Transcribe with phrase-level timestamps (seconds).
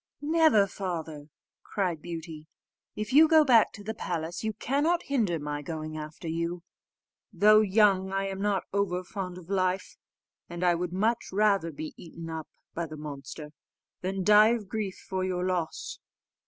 [0.23, 1.27] "Never, father!"
[1.61, 2.47] cried Beauty:
[2.95, 6.63] "If you go back to the palace, you cannot hinder my going after you;
[7.31, 9.97] though young, I am not over fond of life;
[10.49, 13.51] and I would much rather be eaten up by the monster,
[14.01, 15.99] than die of grief for your loss."